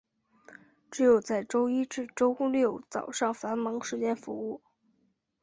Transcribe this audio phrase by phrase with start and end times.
[0.89, 2.07] 只在周一至
[2.51, 4.59] 六早上繁忙时间服务。